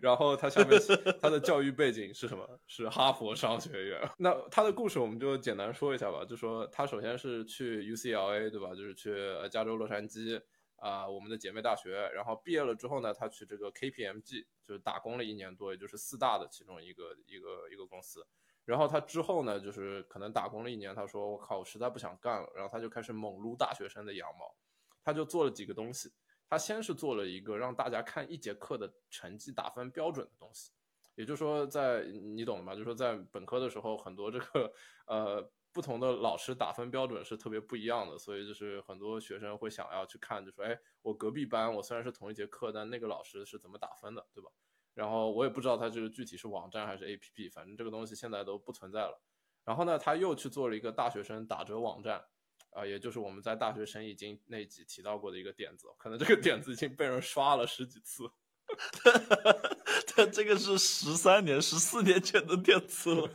[0.01, 0.81] 然后他下面
[1.21, 2.61] 他的教育背景是什么？
[2.67, 4.01] 是哈佛商学院。
[4.19, 6.25] 那他的故事我们就简单说一下吧。
[6.25, 8.75] 就说他首先是去 UCLA，对吧？
[8.75, 9.15] 就是去
[9.51, 10.43] 加州洛杉矶
[10.77, 12.11] 啊，我们的姐妹大学。
[12.15, 18.27] 然后毕业了之后呢，他去这个 KPMG，就是打工了一年多，也就是四大的其中一个一个一个公司。
[18.65, 22.49] 然后他之后呢，就是可能打工了一年，他说我靠，我实在不想干了。
[22.55, 24.55] 然后他就开始猛撸大学生的羊毛，
[25.03, 26.11] 他就做了几个东西。
[26.53, 30.71] 他先是做了一个让大家看一节课的成绩打分标准的东西，
[31.15, 32.75] 也就是说，在你懂的吧？
[32.75, 34.71] 就是说，在本科的时候，很多这个
[35.07, 44.51] 呃不同的老师打分标准是特别不一样的，所以就是很多学生会想要去看，就说，哎，我隔壁班我虽然是同一节课，但那个老师是怎么打分的，对吧？
[44.93, 49.19] 然后我也不知道他这个具体是网站还是 APP，反正这个东西现在都不存在了。
[49.65, 52.23] 然后呢，他又去做了一个大学生打折网站，
[52.73, 58.25] 啊，也就是我们在大学生已经那集提到过的一个点子，可能这个点子已经被人刷了十几次。
[60.15, 63.29] 他这个是十三年、十四年前的电子了，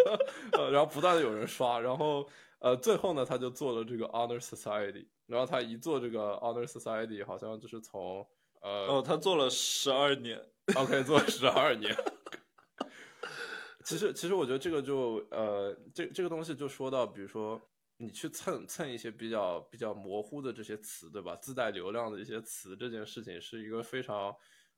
[0.52, 2.28] 呃，然后不断的有人刷，然后
[2.58, 8.26] 呃，最后呢，他就做了这个 Honor Society，然后他一做这个 Honor Society，好像就是从
[8.60, 10.38] 呃，哦，他做了十二年
[10.74, 11.96] ，OK，做了十二年。
[13.84, 17.60] 其实，其实我觉得这个就呃，这这个东西就说到，比如说
[18.02, 21.36] 你去蹭蹭一些比较比较模糊的这些词，对吧？
[21.36, 24.34] 自带流量的一些词，这件事情是一个非常。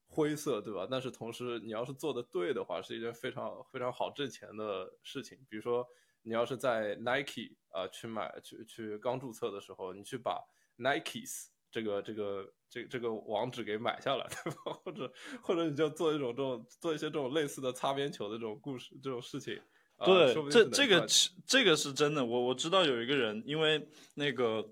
[0.07, 0.87] 灰色对吧？
[0.89, 5.37] 但是同时，你要是做的对的话，是一件非常非常好挣钱的事情。
[5.49, 5.85] 比如说，
[6.23, 10.41] 你要是在 Nike 啊去买去去刚注册的时候，你去把
[10.79, 14.79] Nikes 这个这个这这个网址给买下来，对吧？
[14.85, 19.61] 或者或者你就做一种这种做一些这种类似的擦边球的这种故事这种事情。
[20.05, 21.07] 对，这这个
[21.47, 22.25] 这个是真的。
[22.25, 24.65] 我我知道有一个人，因为那个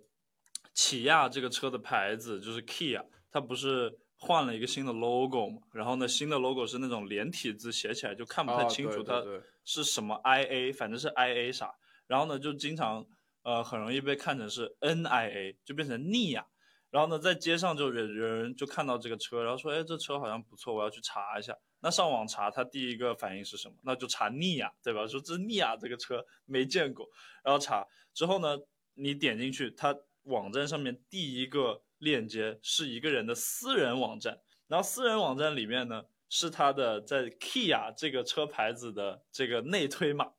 [0.74, 3.98] 起亚这个车的牌子就是 Kia，它不是。
[4.24, 9.20] 换了一个新的 logo 嘛，然后呢，新的 logo 是那种连体字，写起来就看不太清楚它
[9.64, 11.74] 是什么 I A，反正是 I A 啥，
[12.06, 13.04] 然后呢，就经常
[13.42, 16.46] 呃很容易被看成是 N I A，就变成尼亚，
[16.92, 21.52] 然后呢，在街上就有人就看到这个车，然后说，哎，这车好像不错，我要去查一下。
[21.80, 23.74] 那上网查，他第一个反应是什么？
[23.82, 25.04] 那就查尼亚，对吧？
[25.08, 27.08] 说这尼亚这个车没见过，
[27.42, 28.56] 然后查之后呢，
[28.94, 31.82] 你点进去，他网站上面第一个。
[32.02, 40.32] 链接是一个人的私人网站，然后私人网站里面呢是他的在 Kia 这个车牌子的这个内推码，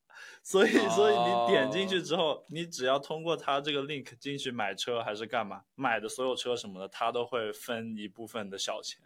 [0.43, 9.01] 所以所以你点进去之后，你只要通过他这个 link 进去买车还是干嘛，买的所有车什么的，他都会分一部分的小钱，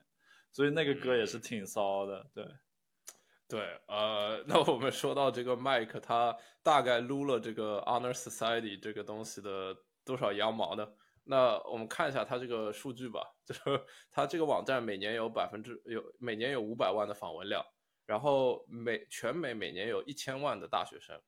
[0.51, 2.45] 所以那个歌也是挺骚的，对，
[3.47, 10.87] 对，呃，那我们说到这个 Mike，他大概撸了这个 Honor Society 这个东西的多少羊毛呢？
[11.29, 13.61] 那我们看一下他这个数据吧，就是
[14.09, 17.61] 他这个网站每年有百分之有每年有五百万的访问量，
[18.07, 21.21] 然后每全美每年有一千万的大学生，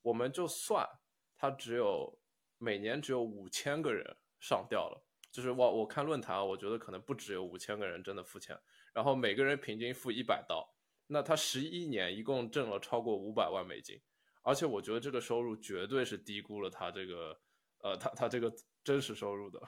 [0.00, 0.88] 我们就算
[1.36, 2.18] 他只有
[2.56, 8.58] 每年只有五千个人上吊了，就是我我看论坛，我觉得可能不只有五千个人真的付钱，
[8.94, 10.66] 然后每个人平均付一百刀，
[11.08, 14.00] 那他十一年一共挣了超过五百万美金，
[14.40, 17.38] 而且我觉得这个收入绝对是低估了他这个
[17.82, 18.50] 呃他他这个。
[18.84, 19.60] 真实收入的，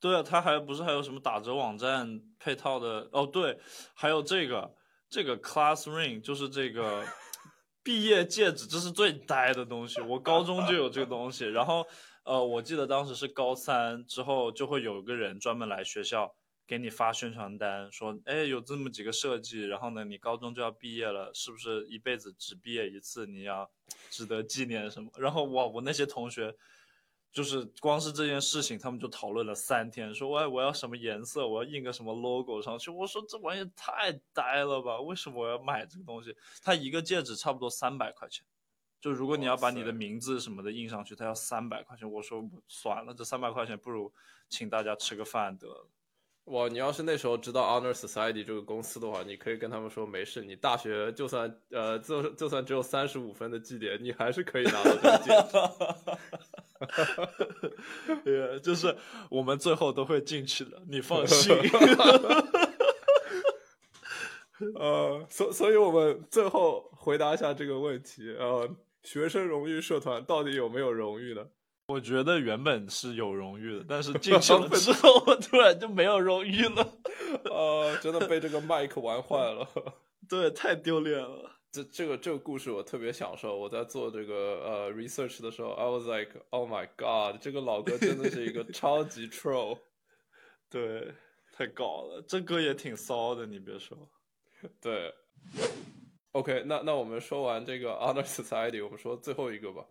[0.00, 3.24] 对啊，他还不是还有什么打折网站配套的哦？
[3.24, 3.56] 对，
[3.94, 4.74] 还有这个
[5.10, 7.04] 这个 class ring，就是这个
[7.82, 10.00] 毕业戒指，这是最呆的东西。
[10.00, 11.86] 我高中就有这个东西，然后
[12.24, 16.34] 呃，我记得当时是高三之后就会有个人专门来学校
[16.66, 23.26] 给你发宣传单，说哎有这么几个设计，然后呢你高中就要毕业了，是不是一辈子只毕业一次？
[23.26, 23.70] 你要
[24.10, 25.10] 值得纪念什么？
[25.16, 26.54] 然后哇，我那些同学。
[27.30, 32.90] 就是光是这件事情，他们就讨论了三天，说我我要什么颜色，我要印个什么 logo 上去。
[32.90, 36.34] 我说这玩意太呆了吧，为什么我要买这个东西？
[36.62, 38.44] 它一个戒指差不多三百块钱，
[39.00, 42.10] 就如果你要把你的名字什么的印上去，它要三百块钱。
[42.10, 44.12] 我说算了，这三百块钱不如
[44.48, 45.86] 请大家吃个饭得了。
[46.48, 55.58] 哇，你要是那时候知道 Honor Society 这个公司的话，你可以跟他们说没事，你大学就算呃就就算只有三十五分的绩点，你还是可以拿到这个戒指。
[58.24, 58.96] 对，就是
[59.30, 61.54] 我们最后都会进去的，你放心。
[64.74, 68.68] 呃，所所以，我们最后回答一下这个问题呃，
[69.04, 71.46] 学生荣誉社团到底有没有荣誉呢？
[71.88, 76.86] 我觉得原本是有荣誉的，但是 进去了之后，我突然就没有荣誉了。
[77.44, 79.66] 呃， 真的被这个麦克玩坏了，
[80.28, 81.50] 对，太丢脸了。
[81.72, 83.58] 这这个这个故事我特别享受。
[83.58, 89.78] 我在做这个呃 research 的时候，I was like, oh my god，这个老哥真的是一个超级 troll。
[90.70, 91.12] 对，
[91.52, 93.96] 太搞了，这歌也挺骚的，你别说。
[94.80, 95.14] 对。
[96.32, 99.84] OK，那那我们说完这个 Honor Society，我们说最后一个吧。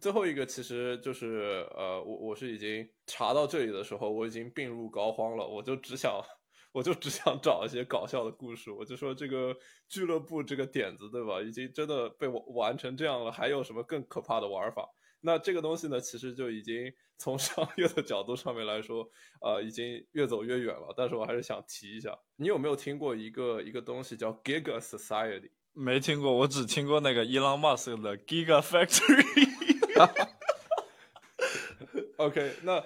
[0.00, 5.46] 最后一个其实就是，呃，我我是已经查到这里的时候，我已经病入膏肓了。
[5.46, 6.20] 我就只想，
[6.72, 8.70] 我就只想找一些搞笑的故事。
[8.70, 9.56] 我就说这个
[9.88, 11.40] 俱乐部这个点子，对吧？
[11.40, 14.86] 已经真的被我玩成这样了，还有什么更可怕的玩法？
[15.20, 19.08] 那这个东西呢，其实就已经从商业的角度上面来说，
[19.40, 20.92] 呃，已经越走越远了。
[20.94, 25.50] 但是我还是想提一下，你有没有听过一个一个东西叫 Giga Society？
[25.72, 29.53] 没听过，我只听过那个伊朗马斯的 Giga Factory。
[32.18, 32.84] OK，那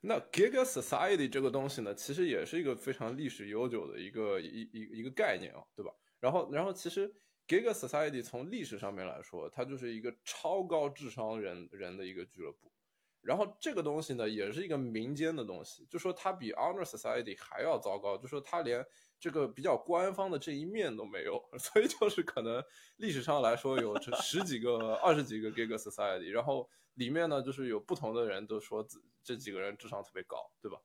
[0.00, 5.92] 那 Giga Society 这个东西呢，其实也是一个非常历史悠久的一个一一一个概念啊，对吧？
[6.20, 7.12] 然后然后其实
[7.46, 12.72] Giga Society 从历史上面来说，它就是一个超高智商人人的一个俱乐部。
[13.20, 18.84] 然后这个东西呢，也是一个民间的东西，就说它比 Honor Society 还要糟糕，就说它连
[19.20, 22.62] 这个比较官方的这一面都没有， 所以就是可能
[22.96, 30.78] 历史上来说有这十几个、二十几个 Giga Society，然后里面呢就是有不同的人都说这这几个人智商特别高，对吧？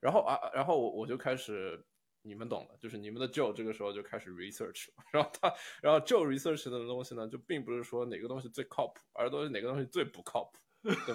[0.00, 1.84] 然后啊，然后我我就开始，
[2.22, 10.58] 你们懂的，就是你们的 Joe 这个时候就开始 research， 然后他，然后 Joe research 的东西呢，就并不是说哪个东西最靠谱，而都是哪个东西最不靠谱。
[10.86, 11.14] 对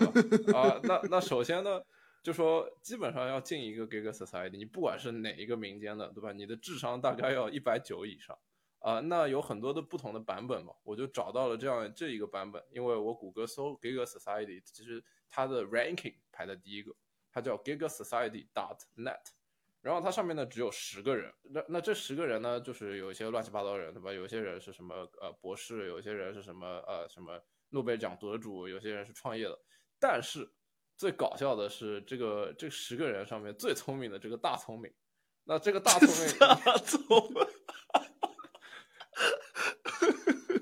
[0.52, 0.60] 吧？
[0.60, 1.82] 啊，那那首先呢，
[2.22, 6.32] 就说基本上要进一个 Gig Society，你不管是哪一个民间的，对吧？
[6.32, 8.38] 你的智商大概要一百九以上
[8.80, 9.00] 啊。
[9.00, 16.96] 那有很多的不同的版本嘛，我就找到了这样这一个版本，因为我谷歌搜 Gig Society，其实它的 ranking 排在第一个，
[17.32, 19.32] 它叫 Gig Society dot net，
[19.82, 24.12] 然后它上面呢只有十个人，那那这十个人呢，就是有一些乱七八糟人，对吧？
[24.14, 27.42] 有些人是什么呃博士，有些人是什么呃什么。
[27.74, 29.58] 诺贝尔奖得主，有些人是创业的，
[29.98, 30.46] 但是
[31.02, 34.94] 最搞笑的是，这个这十个人上面最聪明的这个大聪明，
[35.46, 37.02] 那这个大聪明， 大聪
[37.34, 37.44] 明，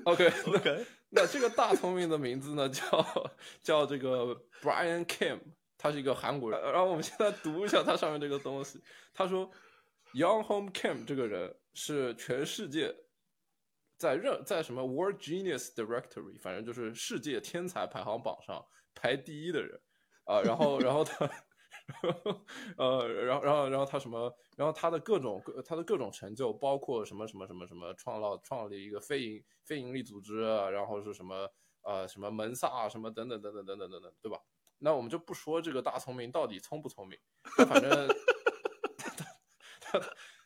[0.04, 3.30] OK OK，那这个大聪明的名字呢，叫
[3.62, 5.38] 叫这个 Brian Kim，
[5.76, 6.58] 他是一个韩国人。
[6.72, 8.82] 然后我们现在读一下他上面这个东西，
[9.12, 9.50] 他说
[10.14, 12.96] Young Home Kim 这个人是全世界。
[13.98, 18.64] 在任在什么 World Genius Directory，反正就是世界天才排行榜上
[18.94, 19.78] 排第一的人
[20.30, 21.28] 啊，然后然后他，
[22.76, 31.50] 呃，然后然后然后他什么，然后他的各种各他的各种成就，包括什么什么什么什么创造创立一个非营非盈利组织，然后是什么
[31.82, 34.38] 呃什么门萨什么等等等等等等等等，对吧？
[34.78, 37.18] 那我们就不说这个大聪明到底聪不聪明，
[37.56, 38.08] 他反正
[38.96, 39.10] 他
[39.80, 40.00] 他。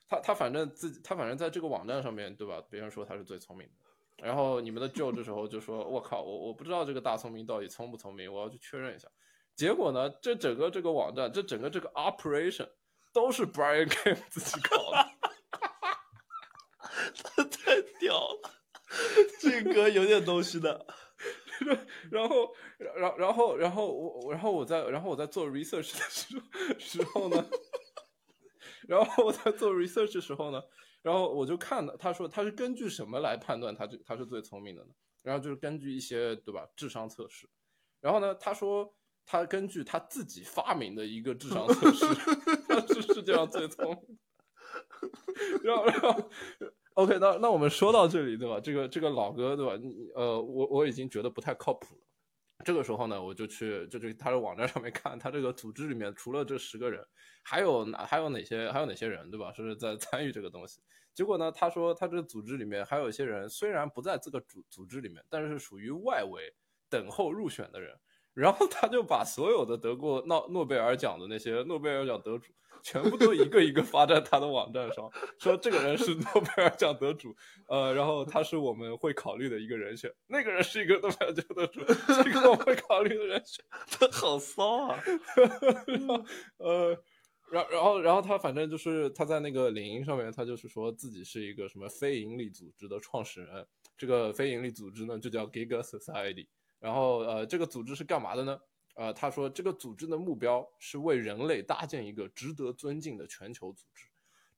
[0.06, 2.62] 他他反正自己，他反正在这个网站上面对吧？
[2.68, 9.08] 别人说他是最聪明的，然后你们的 Joe 这时候就说：“我靠，我我不知道这个大聪明到底聪不聪明，我要去确认一下。”
[9.56, 12.68] 结果呢，这整个这个网站，这整个这个 operation
[13.12, 15.10] 都是 Brian Kim 自己搞的，
[17.22, 18.50] 他太屌了，
[19.40, 20.86] 这哥有点东西的。
[22.10, 27.46] 然后，然然后然后我然后我在然后我在做 research 的时候时候呢。
[28.88, 30.60] 然后我在做 research 的时候呢，
[31.00, 34.90] 然后我就看了他说他是根据什么来判断他这他是最聪明的呢？
[35.22, 37.48] 然后就是根据一些对吧智商测试。
[38.00, 38.94] 然后呢，他说
[39.26, 42.06] 他根据他自己发明的一个智商测试，
[42.68, 44.18] 他是世界上最聪明。
[45.62, 46.30] 然后然后
[46.94, 48.60] OK，那那我们说到这里对吧？
[48.60, 49.72] 这个这个老哥对吧？
[50.14, 52.00] 呃，我我已经觉得不太靠谱了。
[52.64, 57.04] 这个时候呢，我就去就去他的网站上面看，他这个组织里面除了这十个人。
[57.42, 59.52] 还有哪还有哪些还有哪些人对吧？
[59.52, 60.80] 是在参与这个东西。
[61.12, 66.54] 结果呢，他说他这组织里面还有一些人，虽然不在这个组组织里面，但是属于外围
[66.88, 67.94] 等候入选的人。
[68.34, 77.34] 然后他就把所有的得过诺诺贝尔奖的那些诺贝尔奖得主，全部都一个一个发在他的网站上，说这个人是诺贝尔奖得主，
[77.68, 80.12] 呃，然后他是我们会考虑的一个人选。
[80.26, 81.80] 那个人是一个诺贝尔奖得主，
[82.12, 83.64] 是一个我们会考虑的人选。
[83.90, 85.00] 他 好骚啊，
[86.58, 86.96] 呃。
[87.52, 93.64] 然然后然后他反正就是他在那个领英上面，他就是说自己是一个什么非营利组织的创始人。
[93.96, 96.48] 这个非营利组织呢就叫 Giga Society。
[96.84, 98.60] 然后呃，这个组织是干嘛的呢？
[98.96, 104.06] 呃，他说这个组织的目标是为人类搭建一个值得尊敬的全球组织。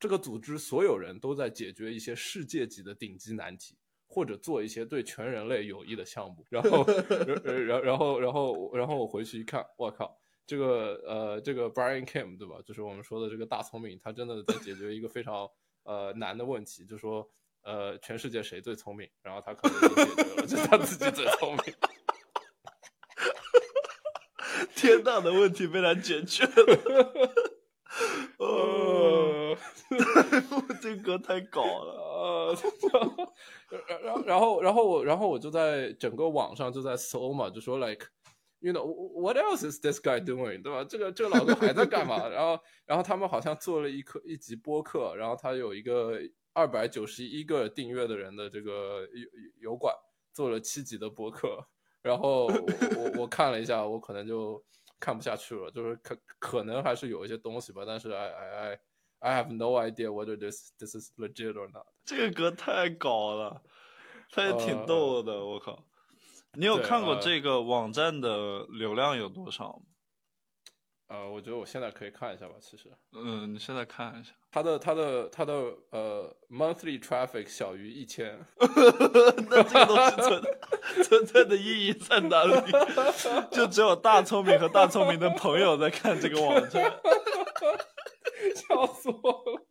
[0.01, 6.45] 这个组织所有人都在解决一些世界级的顶级难题，或者做一些对全人类有益的项目。
[6.51, 6.85] 然后
[7.45, 10.18] 然然后然后然后我回去一看，我靠！
[10.45, 12.57] 这个呃，这个 Brian Kim 对吧？
[12.64, 15.49] 就是我们说的这个大聪明，他真的在解决一个非常
[15.85, 17.24] 呃难的问题，就说
[17.62, 19.09] 呃，全世界谁最聪明？
[19.22, 21.74] 然后他可能就解决了，就是他自己最聪明。
[24.77, 27.22] 天大的问题被他解决了。
[28.39, 29.57] 呃，
[30.81, 31.93] 这歌太搞了。
[32.53, 32.57] 呃，
[34.05, 38.07] 然后然后然后我然后我就在整个网上就在搜嘛，就说 like。
[38.59, 38.87] You know
[39.20, 40.62] what else is this guy doing？
[40.62, 40.83] 对吧？
[40.89, 42.27] 这个这个老哥还在干嘛？
[42.27, 46.18] 然后然后他们好像做了一课一集播客，然后他有一个
[46.55, 49.07] 二百九十一个订阅的人的这个
[49.61, 49.95] 油油管，
[50.33, 51.68] 做了七集的播客。
[52.07, 52.52] 然后我
[52.96, 54.64] 我我看了一下，我可能就
[55.00, 58.78] 看不下去了，就是可可能还是有一些东西吧，但是 I I I
[59.18, 61.86] I have no idea whether this this is legit or not。
[62.04, 63.61] 这个歌太搞了，
[64.30, 65.84] 他也挺逗的，我靠。
[66.52, 69.82] 你有看过这个网站的流量有多少吗？
[71.09, 72.54] 呃，我觉得我现在可以看一下吧。
[72.61, 75.52] 其实，嗯，你现在看一下，它的他的他的
[75.90, 78.42] 呃 monthly traffic 小于一千，
[79.50, 80.42] 那这个东西存
[81.04, 82.54] 存在的意义在哪里？
[83.52, 86.82] 就只有大聪明和大聪明的朋友在看这个网站，
[88.57, 89.66] 笑死我了。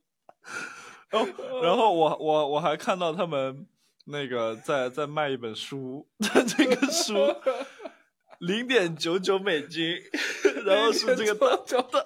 [1.10, 3.66] 然后，然后我我我还看到他们
[4.06, 6.08] 那个在在卖一本书，
[6.56, 7.16] 这个书
[8.38, 9.98] 零点九九美金，
[10.64, 12.06] 然后是这个大大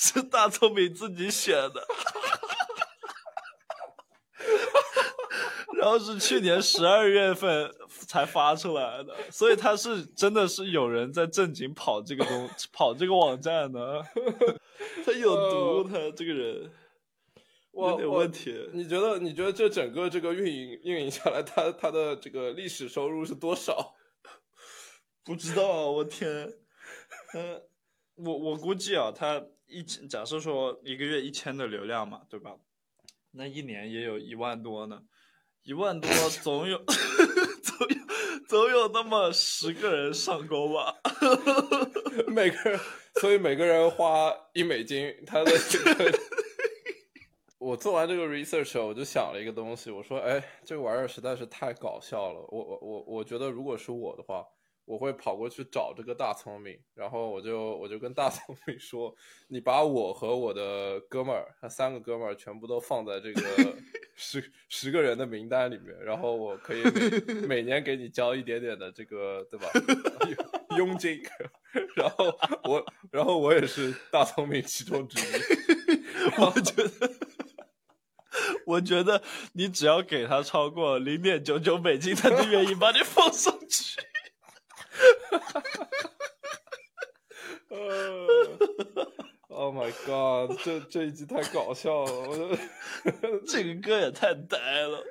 [0.00, 1.84] 是大聪明自己写的，
[5.76, 7.68] 然后是去年十二月份
[8.06, 14.00] 才发出来的，所以他是真的是有人在正经跑这个东 跑这个网站的，
[15.04, 16.70] 他有毒，他这个人。
[17.72, 18.68] 有点问题。
[18.72, 19.18] 你觉得？
[19.18, 23.94] 你觉得这整个这个运营运营下来，他他的这个历史收入是多少？
[25.24, 26.52] 不知道，我天。
[27.34, 27.62] 嗯，
[28.16, 32.56] 我我估计啊，他一假设说一个月一千的流量嘛，对吧？
[33.32, 35.02] 那一年也有一万多呢，
[35.62, 36.10] 一万多
[36.42, 36.82] 总有
[37.62, 37.96] 总有
[38.48, 40.96] 总有那么十个人上钩吧？
[42.28, 42.80] 每个人，
[43.20, 46.18] 所以每个人花一美金，他的这个。
[47.58, 52.40] 我做完这个 research，我就想了一个东西，我说，哎，这个玩意儿实在是太搞笑了。
[52.48, 54.46] 我我我我觉得，如果是我的话，
[54.88, 59.14] 我会跑过去找这个大聪明，然后我就我就跟大聪明说，
[59.46, 63.40] 你把我和我的哥们儿，他三个哥们儿全部都放在这个
[64.16, 66.82] 十十个人的名单里面，然后我可以
[67.42, 69.68] 每 每年给你交一点点的这个，对吧？
[70.78, 71.22] 佣金，
[71.94, 72.34] 然后
[72.64, 75.22] 我然后我也是大聪明其中之一，
[76.40, 77.12] 我觉得。
[78.64, 79.22] 我觉得
[79.54, 84.00] 你只要给他超过零点九九美金，他就愿意把你放上去。
[89.50, 90.56] Oh my god！
[90.62, 92.56] 这这一集太搞笑了，我觉得
[93.44, 95.02] 这个歌也太呆了。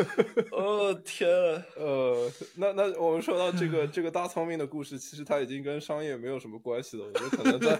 [0.52, 1.28] 哦天！
[1.76, 7.04] 呃，那那我们说到这个这个大聪明的故事，其实它已经跟商业没有什么关系了。
[7.04, 7.78] 我觉得可能在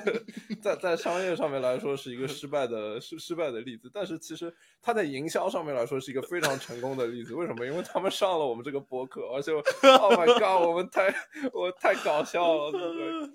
[0.61, 7.35] 在在商业上面来说是一个失败的失失败的例子，但是其实它在营销上面来说是一个非常成功的例子。
[7.35, 7.65] 为什么？
[7.65, 10.69] 因为他们上了我们这个播客，而且 Oh my god！
[10.69, 11.15] 我们太
[11.55, 13.31] 我太搞笑了，对不对？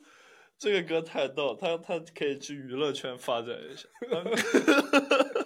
[0.57, 3.87] 这个歌太逗，他他可以去娱乐圈发展一下。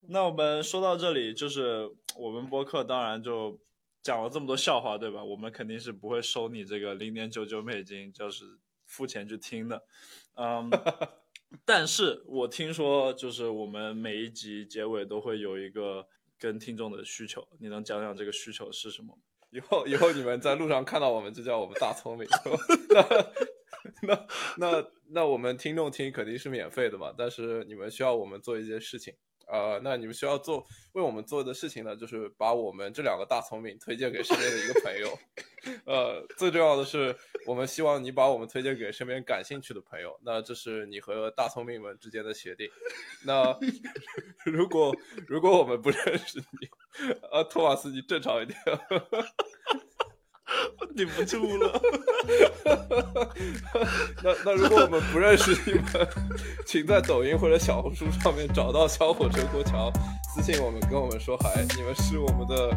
[0.08, 3.58] 那我们说到这里，就是我们播客当然就
[4.02, 5.24] 讲了这么多笑话，对吧？
[5.24, 8.44] 我们肯定是不会收你这个零点九九美金，就是
[8.86, 9.82] 付钱去听的。
[10.36, 10.70] 嗯，
[11.64, 16.06] 但是我听说，就是我们每一集结尾都会有一个
[16.38, 19.18] 跟听众的需求，你能讲讲这个需求是什么？
[19.50, 22.28] 以后以后你们在路上看到我们，就叫我们大聪明。
[22.90, 23.02] 那
[24.02, 24.26] 那
[24.56, 29.14] 那那我们听众听肯定是免费的嘛，但是你们需要我们做一些事情，
[29.46, 35.18] 呃，那你们需要做为我们做的事情呢，就是把我们这两个大聪明推荐给身边的一个朋友，
[35.84, 37.14] 呃，最重要的是，
[37.46, 42.68] 我们希望你把我们推荐给身边感兴趣的朋友，那这是你和大聪明们之间的协定。
[43.24, 43.58] 那
[44.46, 44.94] 如果
[45.26, 46.68] 如果我们不认识你，
[47.30, 48.58] 呃，托马斯，你正常一点。
[50.96, 51.80] 顶不住了。
[54.22, 56.08] 那那如果我们不认识你们，
[56.66, 59.92] 请在抖音或者小红书上面找到小火车过桥，
[60.34, 62.70] 私信我们跟我们说嗨，你们是我们的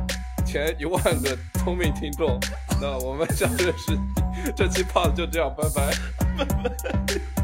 [0.46, 2.40] 前一万个聪明听众。
[2.82, 4.00] 那我们想认识你。
[4.56, 5.92] 这期胖就这样，拜拜，
[6.38, 7.37] 拜拜。